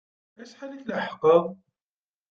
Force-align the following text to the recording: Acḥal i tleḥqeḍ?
Acḥal 0.41 0.71
i 0.75 0.77
tleḥqeḍ? 0.81 1.43